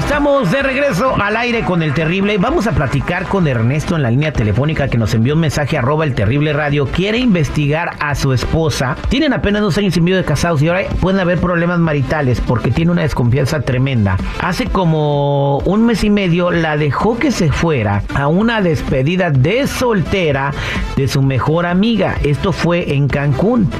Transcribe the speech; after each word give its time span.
Estamos 0.00 0.50
de 0.50 0.62
regreso 0.62 1.14
al 1.20 1.36
aire 1.36 1.62
con 1.62 1.82
el 1.82 1.92
terrible. 1.92 2.38
Vamos 2.38 2.66
a 2.66 2.72
platicar 2.72 3.26
con 3.26 3.46
Ernesto 3.46 3.96
en 3.96 4.02
la 4.02 4.10
línea 4.10 4.32
telefónica 4.32 4.88
que 4.88 4.96
nos 4.96 5.12
envió 5.14 5.34
un 5.34 5.40
mensaje 5.40 5.76
arroba 5.76 6.04
el 6.04 6.14
terrible 6.14 6.54
radio. 6.54 6.86
Quiere 6.86 7.18
investigar 7.18 7.96
a 8.00 8.14
su 8.14 8.32
esposa. 8.32 8.96
Tienen 9.10 9.34
apenas 9.34 9.60
dos 9.60 9.76
años 9.78 9.96
y 9.96 10.00
medio 10.00 10.16
de 10.16 10.24
casados 10.24 10.62
y 10.62 10.68
ahora 10.68 10.84
pueden 11.00 11.20
haber 11.20 11.38
problemas 11.38 11.78
maritales 11.78 12.40
porque 12.40 12.70
tiene 12.70 12.90
una 12.90 13.02
desconfianza 13.02 13.60
tremenda. 13.60 14.16
Hace 14.40 14.66
como 14.66 15.58
un 15.58 15.84
mes 15.84 16.02
y 16.02 16.10
medio 16.10 16.50
la 16.50 16.78
dejó 16.78 17.18
que 17.18 17.30
se 17.30 17.52
fuera 17.52 18.02
a 18.14 18.26
una 18.26 18.62
despedida 18.62 19.30
de 19.30 19.66
soltera 19.66 20.52
de 20.96 21.08
su 21.08 21.22
mejor 21.22 21.66
amiga. 21.66 22.16
Esto 22.24 22.52
fue 22.52 22.94
en 22.94 23.06
Cancún 23.06 23.70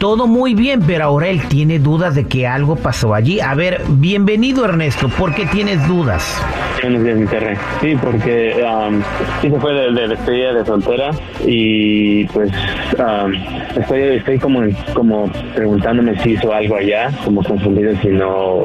todo 0.00 0.26
muy 0.26 0.54
bien, 0.54 0.80
pero 0.86 1.04
ahora 1.04 1.28
él 1.28 1.42
tiene 1.48 1.78
dudas 1.78 2.14
de 2.14 2.24
que 2.24 2.46
algo 2.46 2.74
pasó 2.74 3.12
allí. 3.12 3.38
A 3.38 3.54
ver, 3.54 3.82
bienvenido 3.86 4.64
Ernesto, 4.64 5.10
¿por 5.10 5.34
qué 5.34 5.44
tienes 5.44 5.86
dudas? 5.86 6.42
Buenos 6.80 7.04
días, 7.04 7.18
Internet. 7.18 7.58
Sí, 7.82 7.94
porque 8.00 8.64
um, 8.64 9.02
sí 9.42 9.50
se 9.50 9.60
fue 9.60 9.74
de, 9.74 10.08
despedida 10.08 10.54
de 10.54 10.64
soltera 10.64 11.10
y 11.46 12.24
pues 12.28 12.50
um, 12.98 13.34
estoy, 13.78 14.00
estoy 14.16 14.38
como, 14.38 14.62
como 14.94 15.30
preguntándome 15.54 16.18
si 16.20 16.30
hizo 16.30 16.50
algo 16.54 16.76
allá, 16.76 17.10
como 17.22 17.44
confundido 17.44 17.92
si 18.00 18.08
no, 18.08 18.64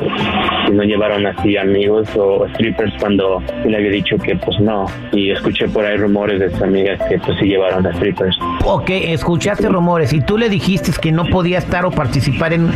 si 0.66 0.72
no 0.72 0.84
llevaron 0.84 1.26
así 1.26 1.58
amigos 1.58 2.08
o 2.16 2.48
strippers 2.54 2.94
cuando 2.98 3.44
le 3.66 3.76
había 3.76 3.92
dicho 3.92 4.18
que 4.18 4.38
pues 4.38 4.58
no. 4.62 4.86
Y 5.12 5.32
escuché 5.32 5.68
por 5.68 5.84
ahí 5.84 5.98
rumores 5.98 6.40
de 6.40 6.50
sus 6.52 6.62
amigas 6.62 6.98
que 7.10 7.20
pues 7.20 7.38
sí 7.40 7.48
llevaron 7.48 7.86
a 7.86 7.92
strippers. 7.92 8.38
Ok, 8.64 8.90
escuchaste 8.90 9.68
rumores 9.68 10.14
y 10.14 10.22
tú 10.22 10.38
le 10.38 10.48
dijiste 10.48 10.94
que 11.02 11.12
no 11.12 11.25
podía 11.26 11.60
estar 11.60 11.86
o 11.86 11.92
participar 11.92 12.54
en, 12.54 12.70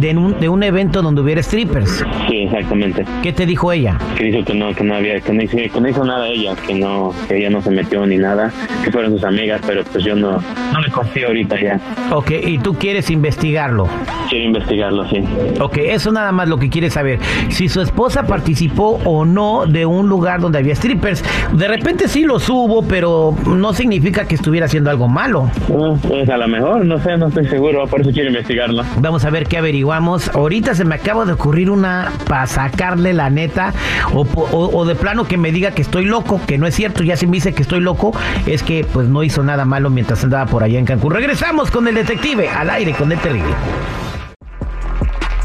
de, 0.00 0.16
un, 0.16 0.38
de 0.40 0.48
un 0.48 0.62
evento 0.62 1.02
donde 1.02 1.20
hubiera 1.20 1.42
strippers. 1.42 2.04
Sí, 2.28 2.42
exactamente. 2.42 3.04
¿Qué 3.22 3.32
te 3.32 3.46
dijo 3.46 3.72
ella? 3.72 3.98
Que 4.16 4.24
dijo 4.24 4.44
que 4.44 4.54
no, 4.54 4.74
que 4.74 4.84
no 4.84 4.94
había, 4.94 5.20
que 5.20 5.32
no, 5.32 5.42
hizo, 5.42 5.56
que 5.56 5.80
no 5.80 5.88
hizo 5.88 6.04
nada 6.04 6.28
ella, 6.28 6.54
que 6.66 6.74
no, 6.74 7.12
que 7.28 7.38
ella 7.38 7.50
no 7.50 7.62
se 7.62 7.70
metió 7.70 8.06
ni 8.06 8.16
nada, 8.16 8.52
que 8.82 8.90
fueron 8.90 9.12
sus 9.12 9.24
amigas, 9.24 9.60
pero 9.66 9.84
pues 9.84 10.04
yo 10.04 10.14
no, 10.14 10.38
no 10.72 10.80
le 10.80 10.90
confío 10.90 11.28
ahorita 11.28 11.60
ya. 11.60 11.80
Ok, 12.12 12.30
¿y 12.44 12.58
tú 12.58 12.74
quieres 12.74 13.10
investigarlo? 13.10 13.88
Quiero 14.28 14.46
investigarlo, 14.46 15.08
sí. 15.08 15.24
Ok, 15.60 15.78
eso 15.78 16.12
nada 16.12 16.32
más 16.32 16.48
lo 16.48 16.58
que 16.58 16.70
quieres 16.70 16.94
saber. 16.94 17.18
Si 17.48 17.68
su 17.68 17.80
esposa 17.80 18.24
participó 18.26 19.00
o 19.04 19.24
no 19.24 19.66
de 19.66 19.86
un 19.86 20.08
lugar 20.08 20.40
donde 20.40 20.58
había 20.58 20.74
strippers. 20.74 21.22
De 21.52 21.68
repente 21.68 22.08
sí 22.08 22.24
lo 22.24 22.38
hubo, 22.48 22.82
pero 22.82 23.34
no 23.46 23.72
significa 23.72 24.26
que 24.26 24.34
estuviera 24.34 24.66
haciendo 24.66 24.90
algo 24.90 25.08
malo. 25.08 25.50
pues 26.08 26.28
a 26.28 26.36
lo 26.36 26.48
mejor, 26.48 26.84
no 26.84 26.98
sé, 26.98 27.16
no 27.16 27.28
estoy 27.28 27.46
seguro 27.46 27.82
por 27.94 28.00
eso 28.00 28.10
quiero 28.10 28.28
investigarlo. 28.28 28.82
Vamos 28.98 29.24
a 29.24 29.30
ver 29.30 29.46
qué 29.46 29.56
averiguamos. 29.56 30.28
Ahorita 30.34 30.74
se 30.74 30.84
me 30.84 30.96
acaba 30.96 31.24
de 31.24 31.32
ocurrir 31.32 31.70
una 31.70 32.10
para 32.26 32.44
sacarle 32.48 33.12
la 33.12 33.30
neta 33.30 33.72
o, 34.12 34.84
de 34.84 34.96
plano 34.96 35.28
que 35.28 35.36
me 35.36 35.52
diga 35.52 35.70
que 35.70 35.82
estoy 35.82 36.04
loco, 36.04 36.40
que 36.44 36.58
no 36.58 36.66
es 36.66 36.74
cierto, 36.74 37.04
ya 37.04 37.16
si 37.16 37.28
me 37.28 37.36
dice 37.36 37.54
que 37.54 37.62
estoy 37.62 37.78
loco, 37.78 38.12
es 38.46 38.64
que 38.64 38.84
pues 38.84 39.06
no 39.06 39.22
hizo 39.22 39.44
nada 39.44 39.64
malo 39.64 39.90
mientras 39.90 40.24
andaba 40.24 40.46
por 40.46 40.64
allá 40.64 40.80
en 40.80 40.86
Cancún. 40.86 41.12
Regresamos 41.12 41.70
con 41.70 41.86
el 41.86 41.94
detective 41.94 42.48
al 42.48 42.68
aire 42.68 42.94
con 42.94 43.12
el 43.12 43.18
terrible. 43.20 43.54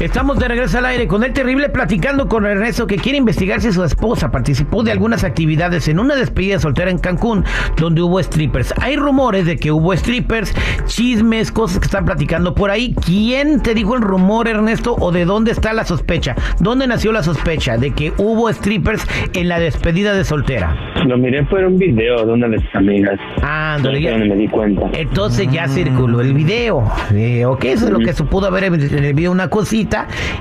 Estamos 0.00 0.38
de 0.38 0.48
regreso 0.48 0.78
al 0.78 0.86
aire 0.86 1.06
con 1.06 1.22
el 1.24 1.34
terrible 1.34 1.68
platicando 1.68 2.26
con 2.26 2.46
Ernesto 2.46 2.86
que 2.86 2.96
quiere 2.96 3.18
investigar 3.18 3.60
si 3.60 3.70
su 3.70 3.84
esposa 3.84 4.30
participó 4.30 4.82
de 4.82 4.92
algunas 4.92 5.24
actividades 5.24 5.88
en 5.88 6.00
una 6.00 6.16
despedida 6.16 6.58
soltera 6.58 6.90
en 6.90 6.96
Cancún 6.96 7.44
donde 7.76 8.00
hubo 8.00 8.18
strippers. 8.22 8.72
Hay 8.80 8.96
rumores 8.96 9.44
de 9.44 9.58
que 9.58 9.70
hubo 9.70 9.94
strippers, 9.94 10.54
chismes, 10.86 11.52
cosas 11.52 11.80
que 11.80 11.84
están 11.84 12.06
platicando 12.06 12.54
por 12.54 12.70
ahí. 12.70 12.94
¿Quién 13.04 13.60
te 13.60 13.74
dijo 13.74 13.94
el 13.94 14.00
rumor, 14.00 14.48
Ernesto, 14.48 14.96
o 14.98 15.12
de 15.12 15.26
dónde 15.26 15.50
está 15.50 15.74
la 15.74 15.84
sospecha? 15.84 16.34
¿Dónde 16.60 16.86
nació 16.86 17.12
la 17.12 17.22
sospecha 17.22 17.76
de 17.76 17.90
que 17.90 18.14
hubo 18.16 18.50
strippers 18.50 19.06
en 19.34 19.50
la 19.50 19.60
despedida 19.60 20.14
de 20.14 20.24
soltera? 20.24 20.74
Lo 21.04 21.18
miré 21.18 21.44
por 21.44 21.62
un 21.62 21.76
video 21.76 22.24
de 22.24 22.32
una 22.32 22.48
de 22.48 22.58
sus 22.58 22.74
amigas. 22.74 23.20
Ah, 23.42 23.76
donde, 23.82 24.00
me 24.00 24.34
di 24.34 24.48
cuenta. 24.48 24.88
Entonces 24.94 25.46
ya 25.52 25.68
circuló 25.68 26.22
el 26.22 26.32
video. 26.32 26.90
Eh, 27.12 27.44
ok, 27.44 27.64
eso 27.66 27.84
es 27.84 27.90
lo 27.90 27.98
que 27.98 28.14
se 28.14 28.24
pudo 28.24 28.50
ver 28.50 28.64
en 28.64 28.74
el 28.80 29.14
video, 29.14 29.30
una 29.30 29.48
cosita 29.48 29.89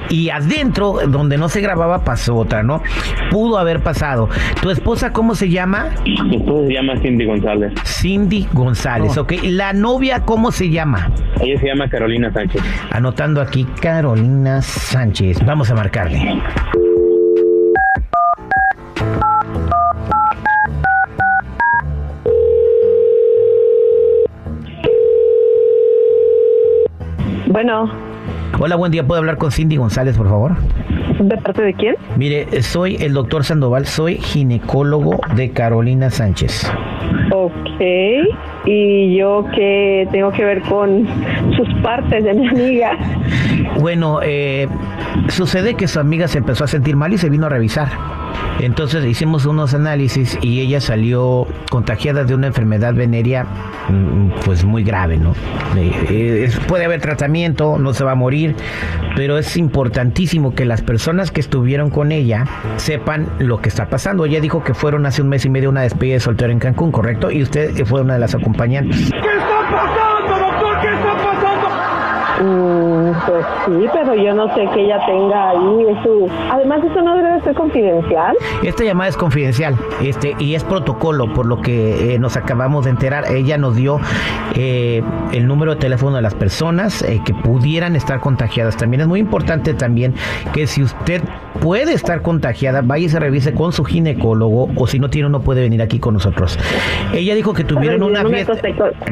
y 0.09 0.29
adentro, 0.29 0.99
donde 1.07 1.37
no 1.37 1.49
se 1.49 1.61
grababa, 1.61 2.03
pasó 2.03 2.35
otra, 2.35 2.63
¿no? 2.63 2.81
Pudo 3.29 3.57
haber 3.57 3.81
pasado. 3.81 4.29
¿Tu 4.61 4.69
esposa 4.69 5.11
cómo 5.11 5.35
se 5.35 5.49
llama? 5.49 5.89
Mi 6.05 6.37
esposa 6.37 6.67
se 6.67 6.73
llama 6.73 6.97
Cindy 7.01 7.25
González. 7.25 7.73
Cindy 7.83 8.47
González, 8.53 9.17
ok. 9.17 9.33
¿La 9.43 9.73
novia 9.73 10.21
cómo 10.25 10.51
se 10.51 10.69
llama? 10.69 11.11
Ella 11.41 11.59
se 11.59 11.67
llama 11.67 11.89
Carolina 11.89 12.31
Sánchez. 12.31 12.61
Anotando 12.91 13.41
aquí 13.41 13.65
Carolina 13.81 14.61
Sánchez. 14.61 15.43
Vamos 15.45 15.69
a 15.71 15.75
marcarle. 15.75 16.41
Bueno. 27.47 28.08
Hola, 28.61 28.75
buen 28.75 28.91
día. 28.91 29.07
¿Puedo 29.07 29.19
hablar 29.19 29.37
con 29.37 29.53
Cindy 29.53 29.77
González, 29.77 30.17
por 30.17 30.27
favor? 30.27 30.57
¿De 31.17 31.37
parte 31.37 31.61
de 31.61 31.73
quién? 31.73 31.95
Mire, 32.17 32.61
soy 32.61 32.97
el 32.97 33.13
doctor 33.13 33.45
Sandoval, 33.45 33.85
soy 33.85 34.17
ginecólogo 34.17 35.17
de 35.33 35.51
Carolina 35.51 36.09
Sánchez. 36.09 36.69
Ok, 37.31 37.81
¿y 38.65 39.15
yo 39.15 39.45
qué 39.55 40.09
tengo 40.11 40.31
que 40.33 40.43
ver 40.43 40.61
con 40.63 41.07
sus 41.55 41.69
partes 41.81 42.21
de 42.21 42.33
mi 42.33 42.49
amiga? 42.49 42.97
Bueno, 43.79 44.19
eh, 44.21 44.67
sucede 45.29 45.75
que 45.75 45.87
su 45.87 45.99
amiga 45.99 46.27
se 46.27 46.39
empezó 46.39 46.65
a 46.65 46.67
sentir 46.67 46.95
mal 46.95 47.13
y 47.13 47.17
se 47.17 47.29
vino 47.29 47.45
a 47.45 47.49
revisar. 47.49 47.89
Entonces 48.59 49.05
hicimos 49.05 49.45
unos 49.45 49.73
análisis 49.73 50.37
y 50.41 50.59
ella 50.59 50.81
salió 50.81 51.47
contagiada 51.71 52.25
de 52.25 52.35
una 52.35 52.47
enfermedad 52.47 52.93
venérea 52.93 53.45
mm, 53.87 54.41
pues 54.43 54.65
muy 54.65 54.83
grave, 54.83 55.17
¿no? 55.17 55.33
Eh, 55.77 56.49
puede 56.67 56.83
haber 56.83 56.99
tratamiento, 56.99 57.77
no 57.79 57.93
se 57.93 58.03
va 58.03 58.11
a 58.11 58.15
morir, 58.15 58.55
pero 59.15 59.37
es 59.37 59.55
importantísimo 59.55 60.53
que 60.55 60.65
las 60.65 60.81
personas 60.81 61.31
que 61.31 61.39
estuvieron 61.39 61.89
con 61.89 62.11
ella 62.11 62.45
sepan 62.75 63.27
lo 63.39 63.61
que 63.61 63.69
está 63.69 63.89
pasando. 63.89 64.25
Ella 64.25 64.41
dijo 64.41 64.61
que 64.61 64.73
fueron 64.73 65.05
hace 65.05 65.21
un 65.21 65.29
mes 65.29 65.45
y 65.45 65.49
medio 65.49 65.69
una 65.69 65.81
despedida 65.81 66.15
de 66.15 66.19
soltero 66.19 66.51
en 66.51 66.59
Cancún, 66.59 66.91
¿correcto? 66.91 67.31
Y 67.31 67.43
usted 67.43 67.85
fue 67.85 68.01
una 68.01 68.15
de 68.15 68.19
las 68.19 68.35
acompañantes. 68.35 69.09
¿Qué 69.09 69.17
está 69.17 69.61
pasando, 69.71 70.37
doctor? 70.37 70.81
¿Qué 70.81 70.87
está 70.93 71.13
pasando? 71.15 71.69
Mm, 72.43 72.88
pues 73.27 73.45
sí, 73.65 73.87
pero 73.93 74.15
yo 74.15 74.33
no 74.33 74.53
sé 74.55 74.67
que 74.73 74.85
ella 74.85 74.99
tenga 75.05 75.49
ahí 75.49 75.97
su... 76.03 76.29
Además, 76.51 76.81
eso 76.83 77.01
no 77.01 77.15
debe 77.15 77.41
ser 77.41 77.55
confidencial. 77.55 78.35
Esta 78.63 78.83
llamada 78.83 79.09
es 79.09 79.17
confidencial 79.17 79.75
este 80.01 80.35
y 80.39 80.55
es 80.55 80.63
protocolo, 80.63 81.33
por 81.33 81.45
lo 81.45 81.61
que 81.61 82.15
eh, 82.15 82.19
nos 82.19 82.37
acabamos 82.37 82.85
de 82.85 82.91
enterar. 82.91 83.31
Ella 83.31 83.57
nos 83.57 83.75
dio 83.75 83.99
eh, 84.55 85.03
el 85.31 85.47
número 85.47 85.75
de 85.75 85.81
teléfono 85.81 86.15
de 86.15 86.21
las 86.21 86.35
personas 86.35 87.01
eh, 87.01 87.21
que 87.23 87.33
pudieran 87.33 87.95
estar 87.95 88.19
contagiadas. 88.19 88.77
También 88.77 89.01
es 89.01 89.07
muy 89.07 89.19
importante 89.19 89.73
también 89.73 90.13
que 90.53 90.67
si 90.67 90.83
usted 90.83 91.21
puede 91.61 91.93
estar 91.93 92.21
contagiada, 92.21 92.81
vaya 92.81 93.05
y 93.05 93.09
se 93.09 93.19
revise 93.19 93.53
con 93.53 93.71
su 93.71 93.83
ginecólogo 93.83 94.69
o 94.75 94.87
si 94.87 94.99
no 94.99 95.09
tiene 95.09 95.27
uno 95.27 95.41
puede 95.41 95.61
venir 95.61 95.81
aquí 95.81 95.99
con 95.99 96.13
nosotros. 96.13 96.57
Ella 97.13 97.35
dijo 97.35 97.53
que 97.53 97.63
tuvieron 97.63 98.03
una 98.03 98.23
fiesta. 98.25 98.53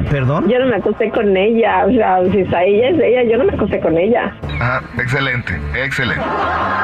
Perdón. 0.10 0.48
Yo 0.50 0.60
no 0.60 0.68
me 0.68 0.76
acosté 0.76 1.10
con 1.12 1.36
ella, 1.36 1.86
o 1.86 1.92
sea, 1.92 2.20
si 2.32 2.40
está 2.40 2.64
ella 2.64 2.90
es 2.90 3.00
ella, 3.00 3.24
yo 3.24 3.38
no 3.38 3.46
me 3.46 3.54
acosté 3.54 3.80
con 3.80 3.98
ella. 3.98 4.36
Ah, 4.60 4.82
excelente, 4.98 5.60
excelente. 5.84 6.24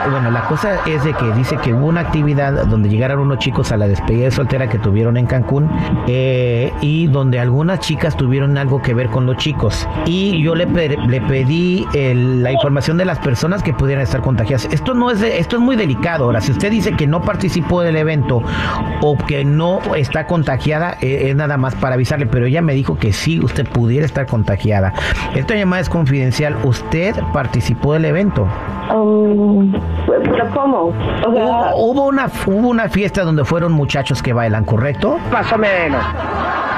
Bueno, 0.09 0.31
la 0.31 0.41
cosa 0.41 0.79
es 0.85 1.03
de 1.03 1.13
que 1.13 1.31
dice 1.31 1.57
que 1.63 1.73
hubo 1.73 1.87
una 1.87 2.01
actividad 2.01 2.65
donde 2.65 2.89
llegaron 2.89 3.19
unos 3.19 3.39
chicos 3.39 3.71
a 3.71 3.77
la 3.77 3.87
despedida 3.87 4.25
de 4.25 4.31
soltera 4.31 4.69
que 4.69 4.77
tuvieron 4.77 5.17
en 5.17 5.25
Cancún 5.25 5.69
eh, 6.07 6.71
y 6.81 7.07
donde 7.07 7.39
algunas 7.39 7.79
chicas 7.79 8.15
tuvieron 8.17 8.57
algo 8.57 8.81
que 8.81 8.93
ver 8.93 9.07
con 9.07 9.25
los 9.25 9.37
chicos. 9.37 9.87
Y 10.05 10.41
yo 10.43 10.55
le, 10.55 10.65
le 10.65 11.21
pedí 11.21 11.85
la 11.93 12.51
información 12.51 12.97
de 12.97 13.05
las 13.05 13.19
personas 13.19 13.63
que 13.63 13.73
pudieran 13.73 14.03
estar 14.03 14.21
contagiadas. 14.21 14.65
Esto 14.71 14.93
no 14.93 15.09
es 15.09 15.21
esto 15.21 15.52
es 15.57 15.61
muy 15.61 15.75
delicado. 15.75 16.25
Ahora, 16.25 16.41
si 16.41 16.51
usted 16.51 16.71
dice 16.71 16.93
que 16.93 17.07
no 17.07 17.21
participó 17.21 17.81
del 17.81 17.95
evento 17.97 18.41
o 19.01 19.17
que 19.17 19.45
no 19.45 19.79
está 19.95 20.27
contagiada, 20.27 20.97
eh, 21.01 21.29
es 21.29 21.35
nada 21.35 21.57
más 21.57 21.75
para 21.75 21.95
avisarle. 21.95 22.25
Pero 22.25 22.45
ella 22.45 22.61
me 22.61 22.73
dijo 22.73 22.97
que 22.97 23.13
sí, 23.13 23.39
usted 23.39 23.67
pudiera 23.67 24.05
estar 24.05 24.25
contagiada. 24.25 24.93
Esta 25.35 25.55
llamada 25.55 25.81
es 25.81 25.89
confidencial. 25.89 26.57
Usted 26.63 27.15
participó 27.33 27.93
del 27.93 28.05
evento. 28.05 28.47
Um, 28.93 29.71
¿Pero 30.05 30.49
cómo? 30.53 30.93
hubo, 31.75 32.07
una, 32.07 32.29
hubo 32.45 32.67
una 32.69 32.89
fiesta 32.89 33.23
donde 33.23 33.45
fueron 33.45 33.71
muchachos 33.71 34.21
que 34.21 34.33
bailan, 34.33 34.65
¿correcto? 34.65 35.17
Más 35.31 35.51
o 35.51 35.57
menos. 35.57 36.03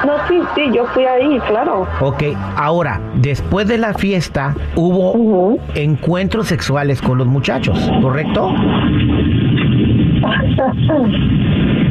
No, 0.04 0.12
sí, 0.28 0.40
sí, 0.54 0.70
yo 0.74 0.84
fui 0.86 1.04
ahí, 1.04 1.38
claro. 1.48 1.86
Ok, 2.00 2.24
ahora, 2.56 3.00
después 3.14 3.66
de 3.68 3.78
la 3.78 3.94
fiesta, 3.94 4.54
hubo 4.74 5.58
encuentros 5.74 6.48
sexuales 6.48 7.00
con 7.00 7.18
los 7.18 7.26
muchachos, 7.26 7.90
¿correcto? 8.02 8.50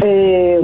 eh, 0.04 0.60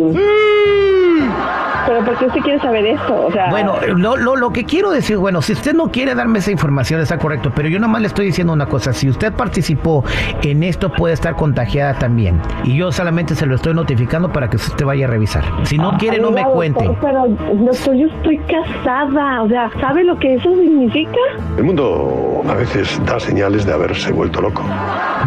¿por 2.11 2.19
qué 2.19 2.25
usted 2.25 2.41
quiere 2.41 2.59
saber 2.59 2.85
eso? 2.85 3.25
O 3.27 3.31
sea, 3.31 3.49
Bueno, 3.49 3.75
lo, 3.95 4.17
lo, 4.17 4.35
lo 4.35 4.51
que 4.51 4.65
quiero 4.65 4.91
decir, 4.91 5.17
bueno, 5.17 5.41
si 5.41 5.53
usted 5.53 5.73
no 5.73 5.91
quiere 5.91 6.13
darme 6.15 6.39
esa 6.39 6.51
información, 6.51 6.99
está 6.99 7.17
correcto, 7.17 7.51
pero 7.55 7.69
yo 7.69 7.79
nomás 7.79 8.01
le 8.01 8.07
estoy 8.07 8.25
diciendo 8.25 8.51
una 8.53 8.65
cosa, 8.65 8.91
si 8.93 9.09
usted 9.09 9.31
participó 9.33 10.03
en 10.41 10.63
esto 10.63 10.91
puede 10.91 11.13
estar 11.13 11.35
contagiada 11.35 11.93
también. 11.93 12.39
Y 12.63 12.75
yo 12.75 12.91
solamente 12.91 13.35
se 13.35 13.45
lo 13.45 13.55
estoy 13.55 13.73
notificando 13.73 14.31
para 14.31 14.49
que 14.49 14.57
usted 14.57 14.85
vaya 14.85 15.05
a 15.05 15.09
revisar. 15.09 15.43
Si 15.63 15.77
no 15.77 15.97
quiere, 15.97 16.19
no 16.19 16.31
me 16.31 16.43
cuente. 16.43 16.85
doctor, 16.85 17.01
pero, 17.01 17.55
doctor, 17.63 17.95
yo 17.95 18.07
estoy 18.07 18.37
casada. 18.39 19.43
O 19.43 19.47
sea, 19.47 19.69
¿sabe 19.79 20.03
lo 20.03 20.17
que 20.19 20.35
eso 20.35 20.49
significa? 20.55 21.19
El 21.57 21.63
mundo 21.63 22.41
a 22.49 22.53
veces 22.55 22.99
da 23.05 23.19
señales 23.19 23.65
de 23.65 23.73
haberse 23.73 24.11
vuelto 24.11 24.41
loco. 24.41 24.63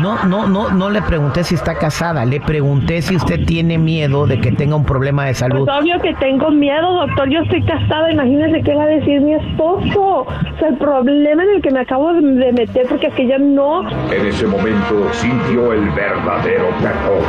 No, 0.01 0.25
no, 0.25 0.47
no, 0.49 0.71
no 0.71 0.91
le 0.91 1.01
pregunté 1.03 1.45
si 1.45 1.55
está 1.55 1.75
casada, 1.77 2.25
le 2.25 2.41
pregunté 2.41 3.01
si 3.03 3.17
usted 3.17 3.45
tiene 3.47 3.79
miedo 3.79 4.27
de 4.27 4.41
que 4.41 4.51
tenga 4.53 4.75
un 4.77 4.85
problema 4.85 5.25
de 5.27 5.35
salud. 5.35 5.65
Pues 5.65 5.81
obvio 5.81 6.01
que 6.01 6.13
tengo 6.15 6.51
miedo, 6.51 6.74
doctor. 6.83 7.29
Yo 7.31 7.41
estoy 7.41 7.63
casada. 7.63 8.11
Imagínese 8.13 8.63
qué 8.63 8.75
va 8.75 8.85
a 8.85 8.87
decir 8.87 9.21
mi 9.21 9.35
esposo. 9.35 10.01
O 10.01 10.27
sea, 10.59 10.69
el 10.69 10.77
problema 10.77 11.43
en 11.45 11.51
el 11.57 11.63
que 11.63 11.71
me 11.71 11.81
acabo 11.81 12.13
de, 12.13 12.53
meter, 12.53 12.87
porque 12.89 13.09
aquella 13.09 13.39
no. 13.39 13.89
En 14.11 14.27
ese 14.27 14.47
momento 14.47 15.09
sintió 15.13 15.73
el 15.73 15.89
verdadero 15.91 16.67
terror. 16.81 17.23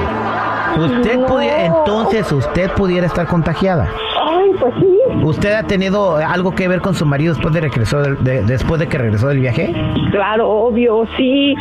Usted 0.78 1.18
No. 1.18 1.26
pudiera, 1.28 1.66
entonces 1.66 2.32
usted 2.32 2.70
pudiera 2.72 3.08
estar 3.08 3.26
contagiada. 3.28 3.90
Ay, 4.22 4.52
pues 4.60 4.74
sí. 4.80 4.98
¿Usted 5.24 5.54
ha 5.54 5.64
tenido 5.64 6.18
algo 6.18 6.54
que 6.54 6.68
ver 6.68 6.82
con 6.82 6.94
su 6.96 7.06
marido 7.06 7.34
después 7.34 7.54
de 7.54 7.62
regresó 7.62 8.02
del- 8.02 8.24
de- 8.24 8.44
después 8.44 8.80
de 8.80 8.88
que 8.88 8.98
regresó 8.98 9.28
del 9.28 9.40
viaje? 9.40 9.74
Claro, 10.12 10.50
obvio, 10.50 11.08
sí. 11.18 11.56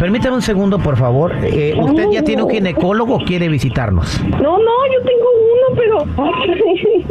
Permítame 0.00 0.36
un 0.36 0.42
segundo, 0.42 0.78
por 0.78 0.96
favor. 0.96 1.32
Eh, 1.42 1.74
¿Usted 1.78 2.06
ya 2.12 2.22
tiene 2.22 2.42
un 2.42 2.50
ginecólogo 2.50 3.16
o 3.16 3.24
quiere 3.24 3.48
visitarnos? 3.48 4.22
No, 4.30 4.58
no, 4.58 4.72
yo 4.92 5.02
tengo 5.04 5.28
uno, 5.52 5.76
pero. 5.76 6.04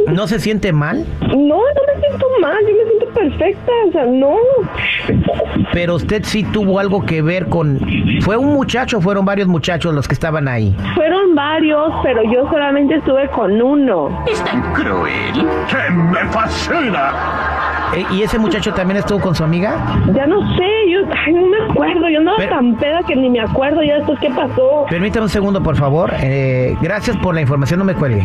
¿No 0.12 0.26
se 0.26 0.38
siente 0.40 0.72
mal? 0.72 1.04
No, 1.20 1.36
no 1.36 1.58
me 1.58 2.00
siento 2.08 2.26
mal. 2.40 2.56
Yo 2.62 2.74
me 2.76 2.90
siento 2.90 3.06
perfecta. 3.14 3.72
O 3.88 3.92
sea, 3.92 4.04
no. 4.06 4.36
Pero 5.72 5.94
usted 5.96 6.22
sí 6.24 6.44
tuvo 6.44 6.78
algo 6.78 7.04
que 7.04 7.22
ver 7.22 7.46
con... 7.48 7.80
¿Fue 8.20 8.36
un 8.36 8.52
muchacho 8.54 8.98
o 8.98 9.00
fueron 9.00 9.24
varios 9.24 9.48
muchachos 9.48 9.92
los 9.94 10.06
que 10.06 10.14
estaban 10.14 10.46
ahí? 10.48 10.74
Fueron 10.94 11.34
varios, 11.34 11.92
pero 12.02 12.22
yo 12.32 12.48
solamente 12.50 12.94
estuve 12.96 13.28
con 13.30 13.60
uno. 13.60 14.24
¡Me 15.92 16.18
fascina! 16.30 17.12
Eh, 17.96 18.04
¿Y 18.12 18.22
ese 18.22 18.38
muchacho 18.38 18.72
también 18.72 18.98
estuvo 18.98 19.20
con 19.20 19.34
su 19.34 19.44
amiga? 19.44 19.76
Ya 20.14 20.26
no 20.26 20.40
sé, 20.56 20.64
yo 20.88 21.00
ay, 21.26 21.32
no 21.32 21.46
me 21.46 21.56
acuerdo. 21.70 22.08
Yo 22.08 22.18
andaba 22.18 22.36
Pero- 22.38 22.56
tan 22.56 22.74
peda 22.76 23.00
que 23.06 23.14
ni 23.16 23.30
me 23.30 23.40
acuerdo 23.40 23.82
ya 23.82 23.96
después 23.96 24.18
qué 24.20 24.30
pasó. 24.30 24.86
Permítame 24.88 25.24
un 25.24 25.30
segundo, 25.30 25.62
por 25.62 25.76
favor. 25.76 26.12
Eh, 26.20 26.76
gracias 26.80 27.16
por 27.18 27.34
la 27.34 27.40
información, 27.40 27.78
no 27.78 27.84
me 27.84 27.94
cuelgue. 27.94 28.24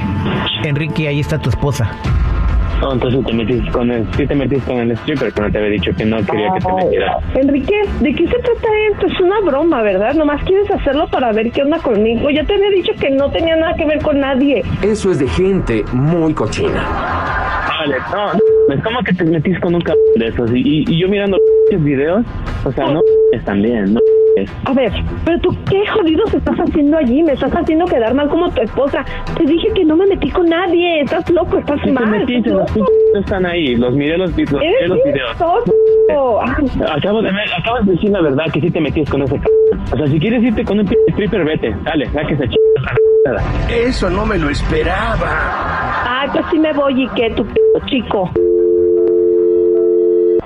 Enrique, 0.63 1.07
ahí 1.07 1.19
está 1.19 1.37
tu 1.37 1.49
esposa. 1.49 1.91
No, 2.81 2.93
entonces 2.93 3.25
te 3.25 3.33
metiste 3.33 3.69
con 3.71 3.91
el, 3.91 4.07
sí 4.13 4.25
te 4.25 4.33
metiste 4.33 4.71
con 4.71 4.79
el 4.79 4.91
stripper, 4.91 5.33
pero 5.33 5.47
no 5.47 5.51
te 5.51 5.57
había 5.57 5.69
dicho 5.71 5.91
que 5.97 6.05
no 6.05 6.17
quería 6.25 6.47
que 6.53 6.59
te 6.61 6.73
metiera. 6.73 7.17
Enrique, 7.35 7.75
¿de 7.99 8.15
qué 8.15 8.25
se 8.25 8.39
trata 8.39 8.67
esto? 8.93 9.05
Es 9.07 9.19
una 9.19 9.41
broma, 9.41 9.81
¿verdad? 9.81 10.13
Nomás 10.13 10.41
quieres 10.45 10.71
hacerlo 10.71 11.07
para 11.09 11.33
ver 11.33 11.51
qué 11.51 11.61
onda 11.61 11.77
conmigo. 11.79 12.29
Ya 12.29 12.45
te 12.45 12.53
había 12.53 12.69
dicho 12.69 12.93
que 12.97 13.09
no 13.09 13.29
tenía 13.31 13.57
nada 13.57 13.73
que 13.75 13.85
ver 13.85 14.01
con 14.01 14.21
nadie. 14.21 14.63
Eso 14.81 15.11
es 15.11 15.19
de 15.19 15.27
gente 15.27 15.83
muy 15.91 16.33
cochina. 16.33 16.85
Vale, 17.89 18.33
no, 18.67 18.73
es 18.73 18.83
como 18.83 19.03
que 19.03 19.13
te 19.13 19.23
metiste 19.23 19.59
con 19.59 19.75
un 19.75 19.81
cabrón 19.81 20.03
de 20.15 20.27
esos. 20.27 20.51
Y, 20.53 20.99
yo 20.99 21.07
mirando 21.07 21.37
los 21.71 21.83
videos, 21.83 22.25
o 22.65 22.71
sea, 22.71 22.91
no 22.91 23.01
es 23.31 23.43
también, 23.43 23.93
no 23.93 23.99
es. 24.35 24.49
A 24.65 24.73
ver, 24.73 24.91
pero 25.25 25.39
tú 25.39 25.55
qué 25.69 25.85
jodidos 25.87 26.33
estás 26.33 26.57
haciendo 26.57 26.97
allí? 26.97 27.23
Me 27.23 27.33
estás 27.33 27.51
haciendo 27.53 27.85
quedar 27.85 28.13
mal 28.13 28.29
como 28.29 28.49
tu 28.51 28.61
esposa. 28.61 29.03
Te 29.37 29.43
dije 29.45 29.69
que 29.73 29.83
no 29.83 29.95
me 29.95 30.05
metí 30.05 30.29
con 30.29 30.47
nadie. 30.47 31.01
Estás 31.01 31.29
loco, 31.29 31.57
estás 31.57 31.81
te 31.81 31.91
mal. 31.91 32.07
metiste, 32.09 32.49
estás 32.49 32.77
los 32.77 32.89
están 33.21 33.45
ahí, 33.45 33.75
los 33.75 33.93
miré 33.95 34.17
los, 34.17 34.31
los, 34.37 34.51
los 34.51 35.03
videos. 35.03 35.31
Acabo 35.31 37.21
de 37.21 37.29
acabas 37.29 37.85
de 37.85 37.93
decir 37.93 38.11
la 38.11 38.21
verdad 38.21 38.45
que 38.53 38.61
sí 38.61 38.69
te 38.71 38.79
metiste 38.79 39.11
con 39.11 39.23
ese 39.23 39.35
cabrón. 39.35 39.59
O 39.91 39.97
sea, 39.97 40.07
si 40.07 40.19
quieres 40.19 40.43
irte 40.43 40.63
con 40.63 40.79
un 40.79 40.87
stripper, 41.09 41.43
vete, 41.43 41.75
dale, 41.83 42.05
sáquese 42.07 42.47
ch... 42.47 42.58
Eso 43.69 44.09
no 44.09 44.25
me 44.25 44.37
lo 44.37 44.49
esperaba. 44.49 46.21
Ay, 46.21 46.29
pues 46.31 46.45
sí 46.51 46.57
me 46.57 46.71
voy 46.73 47.03
y 47.03 47.07
qué, 47.09 47.29
tu 47.31 47.45
p 47.45 47.53
chico. 47.87 48.31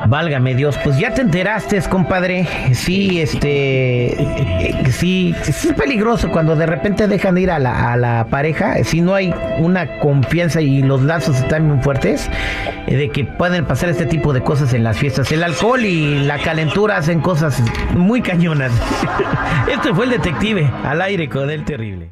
Válgame 0.07 0.55
Dios, 0.55 0.77
pues 0.83 0.97
ya 0.97 1.13
te 1.13 1.21
enteraste, 1.21 1.79
compadre. 1.89 2.47
Sí, 2.73 3.21
este, 3.21 4.21
eh, 4.21 4.83
sí, 4.89 5.33
sí 5.43 5.69
es 5.69 5.73
peligroso 5.73 6.29
cuando 6.29 6.55
de 6.55 6.65
repente 6.65 7.07
dejan 7.07 7.35
de 7.35 7.41
ir 7.41 7.51
a 7.51 7.59
la, 7.59 7.93
a 7.93 7.97
la 7.97 8.27
pareja, 8.29 8.83
si 8.83 9.01
no 9.01 9.13
hay 9.15 9.33
una 9.59 9.99
confianza 9.99 10.59
y 10.59 10.81
los 10.81 11.03
lazos 11.03 11.37
están 11.37 11.67
muy 11.67 11.81
fuertes, 11.81 12.29
eh, 12.87 12.95
de 12.95 13.09
que 13.09 13.23
pueden 13.23 13.65
pasar 13.65 13.89
este 13.89 14.05
tipo 14.05 14.33
de 14.33 14.41
cosas 14.41 14.73
en 14.73 14.83
las 14.83 14.97
fiestas. 14.97 15.31
El 15.31 15.43
alcohol 15.43 15.85
y 15.85 16.19
la 16.25 16.39
calentura 16.39 16.97
hacen 16.97 17.21
cosas 17.21 17.63
muy 17.95 18.21
cañonas. 18.21 18.71
Este 19.71 19.93
fue 19.93 20.05
el 20.05 20.11
detective 20.11 20.69
al 20.83 21.01
aire 21.01 21.29
con 21.29 21.49
el 21.49 21.63
terrible. 21.63 22.11